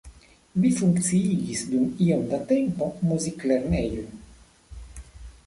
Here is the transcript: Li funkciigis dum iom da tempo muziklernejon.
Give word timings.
Li 0.61 0.69
funkciigis 0.77 1.61
dum 1.73 1.91
iom 2.07 2.23
da 2.33 2.41
tempo 2.53 2.89
muziklernejon. 3.11 4.11